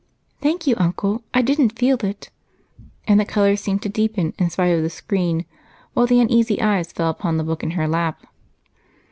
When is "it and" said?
2.03-3.19